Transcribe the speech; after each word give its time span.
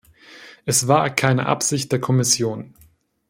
Es 0.65 0.87
war 0.87 1.11
keine 1.11 1.45
Absicht 1.45 1.91
der 1.91 2.01
Kommission. 2.01 2.73